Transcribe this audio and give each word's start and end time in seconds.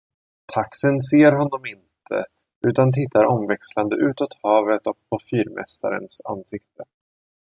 Taxen 0.53 0.99
ser 0.99 1.31
honom 1.35 1.65
inte, 1.65 2.25
utan 2.67 2.93
tittar 2.93 3.25
omväxlande 3.25 3.95
utåt 3.95 4.37
havet 4.43 4.87
och 4.87 4.97
på 5.09 5.19
fyrmästarens 5.31 6.21
ansikte. 6.25 6.83